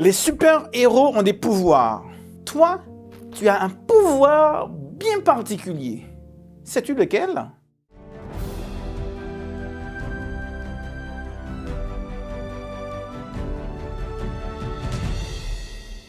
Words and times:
Les 0.00 0.12
super-héros 0.12 1.14
ont 1.14 1.22
des 1.22 1.34
pouvoirs. 1.34 2.06
Toi, 2.46 2.80
tu 3.32 3.48
as 3.48 3.62
un 3.62 3.68
pouvoir 3.68 4.70
bien 4.70 5.20
particulier. 5.20 6.06
Sais-tu 6.64 6.94
lequel? 6.94 7.50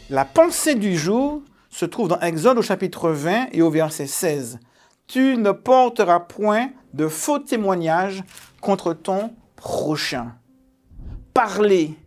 La 0.09 0.23
pensée 0.23 0.75
du 0.75 0.97
jour 0.97 1.41
se 1.69 1.83
trouve 1.83 2.07
dans 2.07 2.19
Exode 2.21 2.59
au 2.59 2.61
chapitre 2.61 3.09
20 3.09 3.47
et 3.51 3.61
au 3.61 3.69
verset 3.69 4.07
16. 4.07 4.59
Tu 5.07 5.35
ne 5.35 5.51
porteras 5.51 6.21
point 6.21 6.69
de 6.93 7.09
faux 7.09 7.39
témoignages 7.39 8.23
contre 8.61 8.93
ton 8.93 9.33
prochain. 9.57 10.35
Parler, 11.33 11.97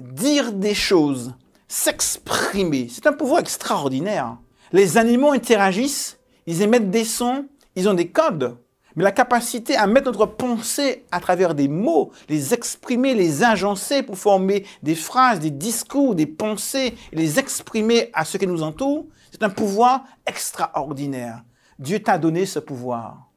dire 0.00 0.52
des 0.52 0.74
choses, 0.74 1.34
s'exprimer, 1.68 2.88
c'est 2.90 3.06
un 3.06 3.12
pouvoir 3.12 3.40
extraordinaire. 3.40 4.36
Les 4.72 4.98
animaux 4.98 5.32
interagissent, 5.32 6.18
ils 6.46 6.62
émettent 6.62 6.90
des 6.90 7.04
sons, 7.04 7.46
ils 7.76 7.88
ont 7.88 7.94
des 7.94 8.08
codes. 8.08 8.56
Mais 8.96 9.04
la 9.04 9.12
capacité 9.12 9.76
à 9.76 9.86
mettre 9.86 10.06
notre 10.06 10.26
pensée 10.26 11.04
à 11.12 11.20
travers 11.20 11.54
des 11.54 11.68
mots, 11.68 12.10
les 12.28 12.54
exprimer, 12.54 13.14
les 13.14 13.44
agencer 13.44 14.02
pour 14.02 14.18
former 14.18 14.66
des 14.82 14.96
phrases, 14.96 15.38
des 15.38 15.50
discours, 15.50 16.16
des 16.16 16.26
pensées, 16.26 16.94
et 17.12 17.16
les 17.16 17.38
exprimer 17.38 18.10
à 18.12 18.24
ce 18.24 18.36
qui 18.36 18.48
nous 18.48 18.62
entoure, 18.62 19.06
c'est 19.30 19.44
un 19.44 19.50
pouvoir 19.50 20.04
extraordinaire. 20.26 21.44
Dieu 21.78 22.02
t'a 22.02 22.18
donné 22.18 22.46
ce 22.46 22.58
pouvoir. 22.58 23.30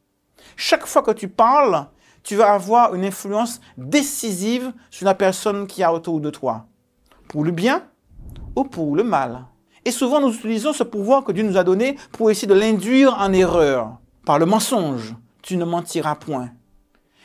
Chaque 0.56 0.86
fois 0.86 1.04
que 1.04 1.12
tu 1.12 1.28
parles, 1.28 1.88
tu 2.24 2.36
vas 2.36 2.54
avoir 2.54 2.96
une 2.96 3.06
influence 3.06 3.62
décisive 3.78 4.72
sur 4.90 5.06
la 5.06 5.14
personne 5.14 5.68
qui 5.68 5.82
est 5.82 5.88
autour 5.88 6.20
de 6.20 6.30
toi, 6.30 6.66
pour 7.28 7.44
le 7.44 7.52
bien 7.52 7.84
ou 8.56 8.64
pour 8.64 8.96
le 8.96 9.04
mal. 9.04 9.46
Et 9.86 9.92
souvent, 9.92 10.22
nous 10.22 10.34
utilisons 10.34 10.74
ce 10.74 10.84
pouvoir 10.84 11.24
que 11.24 11.34
Dieu 11.34 11.44
nous 11.44 11.58
a 11.58 11.64
donné 11.64 11.98
pour 12.14 12.32
essayer 12.32 12.48
de 12.48 12.54
l'induire 12.54 13.18
en 13.20 13.34
erreur, 13.34 13.98
par 14.26 14.40
le 14.40 14.46
mensonge. 14.46 15.16
Tu 15.42 15.58
ne 15.58 15.66
mentiras 15.66 16.16
point. 16.16 16.52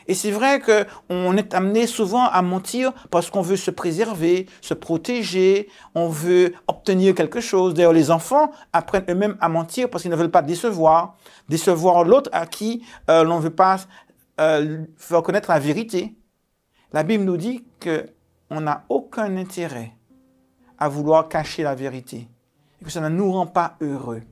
Et 0.09 0.15
c'est 0.15 0.31
vrai 0.31 0.61
qu'on 0.61 1.37
est 1.37 1.53
amené 1.53 1.87
souvent 1.87 2.25
à 2.25 2.41
mentir 2.41 2.93
parce 3.11 3.31
qu'on 3.31 3.43
veut 3.43 3.57
se 3.57 3.71
préserver, 3.71 4.47
se 4.63 4.73
protéger, 4.73 5.69
on 5.95 6.09
veut 6.09 6.55
obtenir 6.67 7.15
quelque 7.15 7.43
chose. 7.43 7.75
D'ailleurs, 7.75 7.93
les 7.93 8.11
enfants 8.11 8.51
apprennent 8.73 9.05
eux-mêmes 9.11 9.37
à 9.43 9.51
mentir 9.51 9.91
parce 9.91 10.03
qu'ils 10.03 10.11
ne 10.11 10.17
veulent 10.17 10.31
pas 10.31 10.41
décevoir, 10.41 11.17
décevoir 11.51 12.05
l'autre 12.05 12.31
à 12.33 12.47
qui 12.47 12.83
euh, 13.11 13.23
l'on 13.23 13.37
ne 13.37 13.43
veut 13.43 13.51
pas 13.51 13.77
euh, 14.41 14.85
faire 14.97 15.23
connaître 15.23 15.51
la 15.51 15.59
vérité. 15.59 16.17
La 16.93 17.03
Bible 17.03 17.25
nous 17.25 17.37
dit 17.37 17.65
qu'on 17.83 18.61
n'a 18.61 18.85
aucun 18.89 19.37
intérêt 19.37 19.93
à 20.79 20.89
vouloir 20.89 21.29
cacher 21.29 21.63
la 21.63 21.75
vérité 21.75 22.29
et 22.81 22.85
que 22.85 22.91
ça 22.91 23.01
ne 23.01 23.09
nous 23.09 23.33
rend 23.33 23.47
pas 23.47 23.77
heureux. 23.81 24.23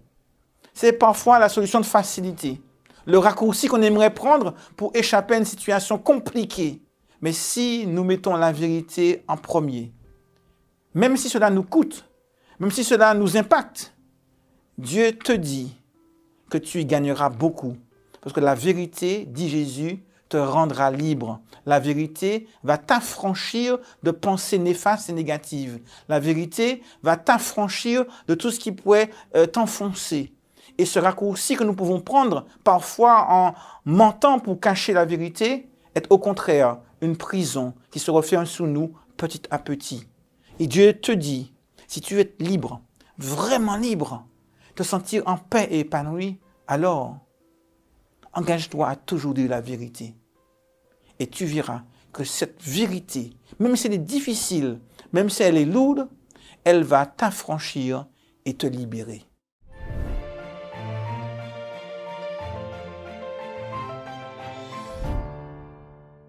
C'est 0.72 0.92
parfois 0.92 1.38
la 1.38 1.48
solution 1.48 1.80
de 1.80 1.86
facilité, 1.86 2.60
le 3.06 3.18
raccourci 3.18 3.68
qu'on 3.68 3.82
aimerait 3.82 4.14
prendre 4.14 4.54
pour 4.76 4.90
échapper 4.94 5.34
à 5.34 5.38
une 5.38 5.44
situation 5.44 5.98
compliquée. 5.98 6.82
Mais 7.20 7.32
si 7.32 7.86
nous 7.86 8.04
mettons 8.04 8.36
la 8.36 8.52
vérité 8.52 9.24
en 9.26 9.36
premier, 9.36 9.92
même 10.94 11.16
si 11.16 11.28
cela 11.28 11.50
nous 11.50 11.62
coûte, 11.62 12.08
même 12.60 12.70
si 12.70 12.84
cela 12.84 13.14
nous 13.14 13.36
impacte, 13.36 13.94
Dieu 14.78 15.12
te 15.12 15.32
dit 15.32 15.76
que 16.50 16.58
tu 16.58 16.80
y 16.80 16.86
gagneras 16.86 17.30
beaucoup. 17.30 17.76
Parce 18.26 18.34
que 18.34 18.40
la 18.40 18.56
vérité, 18.56 19.24
dit 19.24 19.48
Jésus, 19.48 20.02
te 20.28 20.36
rendra 20.36 20.90
libre. 20.90 21.38
La 21.64 21.78
vérité 21.78 22.48
va 22.64 22.76
t'affranchir 22.76 23.78
de 24.02 24.10
pensées 24.10 24.58
néfastes 24.58 25.08
et 25.10 25.12
négatives. 25.12 25.78
La 26.08 26.18
vérité 26.18 26.82
va 27.04 27.16
t'affranchir 27.16 28.04
de 28.26 28.34
tout 28.34 28.50
ce 28.50 28.58
qui 28.58 28.72
pourrait 28.72 29.10
euh, 29.36 29.46
t'enfoncer. 29.46 30.32
Et 30.76 30.86
ce 30.86 30.98
raccourci 30.98 31.54
que 31.54 31.62
nous 31.62 31.76
pouvons 31.76 32.00
prendre 32.00 32.46
parfois 32.64 33.28
en 33.30 33.54
mentant 33.84 34.40
pour 34.40 34.58
cacher 34.58 34.92
la 34.92 35.04
vérité 35.04 35.68
est 35.94 36.06
au 36.10 36.18
contraire 36.18 36.78
une 37.02 37.16
prison 37.16 37.74
qui 37.92 38.00
se 38.00 38.10
referme 38.10 38.44
sous 38.44 38.66
nous 38.66 38.92
petit 39.16 39.42
à 39.52 39.60
petit. 39.60 40.08
Et 40.58 40.66
Dieu 40.66 40.94
te 40.94 41.12
dit, 41.12 41.54
si 41.86 42.00
tu 42.00 42.18
es 42.18 42.34
libre, 42.40 42.80
vraiment 43.18 43.76
libre, 43.76 44.26
te 44.74 44.82
sentir 44.82 45.22
en 45.26 45.36
paix 45.36 45.68
et 45.70 45.78
épanoui, 45.78 46.40
alors 46.66 47.20
engage-toi 48.36 48.88
à 48.88 48.96
toujours 48.96 49.34
dire 49.34 49.50
la 49.50 49.60
vérité. 49.60 50.14
Et 51.18 51.26
tu 51.26 51.46
verras 51.46 51.82
que 52.12 52.22
cette 52.22 52.62
vérité, 52.62 53.32
même 53.58 53.74
si 53.74 53.86
elle 53.86 53.94
est 53.94 53.98
difficile, 53.98 54.78
même 55.12 55.30
si 55.30 55.42
elle 55.42 55.56
est 55.56 55.64
lourde, 55.64 56.08
elle 56.64 56.84
va 56.84 57.06
t'affranchir 57.06 58.06
et 58.44 58.54
te 58.54 58.66
libérer. 58.66 59.22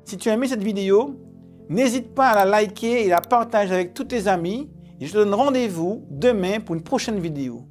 Si 0.06 0.18
tu 0.18 0.30
as 0.30 0.34
aimé 0.34 0.48
cette 0.48 0.64
vidéo, 0.64 1.20
n'hésite 1.68 2.16
pas 2.16 2.30
à 2.30 2.46
la 2.46 2.46
liker 2.46 3.04
et 3.06 3.10
la 3.10 3.20
partager 3.20 3.74
avec 3.74 3.94
tous 3.94 4.06
tes 4.06 4.28
amis. 4.28 4.70
Et 5.02 5.06
je 5.06 5.12
te 5.12 5.18
donne 5.18 5.34
rendez-vous 5.34 6.06
demain 6.10 6.62
pour 6.62 6.76
une 6.76 6.82
prochaine 6.82 7.20
vidéo. 7.20 7.68